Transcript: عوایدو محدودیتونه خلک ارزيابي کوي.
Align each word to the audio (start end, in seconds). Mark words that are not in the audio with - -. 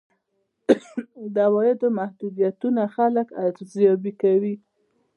عوایدو 1.45 1.87
محدودیتونه 1.99 2.83
خلک 2.95 3.27
ارزيابي 3.45 4.13
کوي. 4.21 4.55